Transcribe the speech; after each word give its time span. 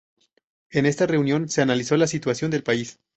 En 0.71 0.87
esta 0.87 1.05
reunión 1.05 1.47
se 1.47 1.61
analizó 1.61 1.95
la 1.95 2.07
situación 2.07 2.49
del 2.49 2.63
país. 2.63 2.97